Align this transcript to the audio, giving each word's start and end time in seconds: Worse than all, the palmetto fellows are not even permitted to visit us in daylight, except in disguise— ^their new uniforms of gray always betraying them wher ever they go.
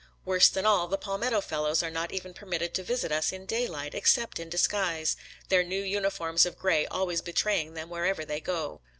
Worse 0.25 0.49
than 0.49 0.65
all, 0.65 0.87
the 0.87 0.97
palmetto 0.97 1.41
fellows 1.41 1.83
are 1.83 1.91
not 1.91 2.11
even 2.11 2.33
permitted 2.33 2.73
to 2.73 2.81
visit 2.81 3.11
us 3.11 3.31
in 3.31 3.45
daylight, 3.45 3.93
except 3.93 4.39
in 4.39 4.49
disguise— 4.49 5.15
^their 5.51 5.63
new 5.63 5.83
uniforms 5.83 6.43
of 6.43 6.57
gray 6.57 6.87
always 6.87 7.21
betraying 7.21 7.75
them 7.75 7.87
wher 7.91 8.05
ever 8.07 8.25
they 8.25 8.41
go. 8.41 8.81